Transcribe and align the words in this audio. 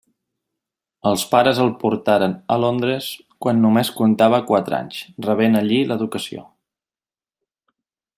Els 1.09 1.25
pares 1.33 1.59
el 1.65 1.69
portaren 1.83 2.33
a 2.55 2.57
Londres 2.63 3.09
quan 3.47 3.61
només 3.65 3.91
contava 3.99 4.41
quatre 4.53 4.79
anys, 4.81 5.03
rebent 5.27 5.59
allí 5.61 5.83
l'educació. 5.93 6.47